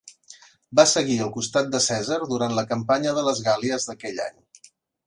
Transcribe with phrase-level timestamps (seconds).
[0.79, 4.43] Va seguir al costat de Cèsar durant la campanya de les Gàl·lies d'aquell any.